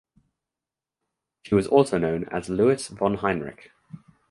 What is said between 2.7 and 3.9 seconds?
von Heinrich.